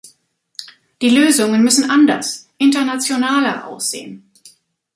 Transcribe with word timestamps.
Die 1.03 1.09
Lösungen 1.11 1.61
müssen 1.61 1.91
anders, 1.91 2.49
internationaler 2.57 3.67
aussehen. 3.67 4.31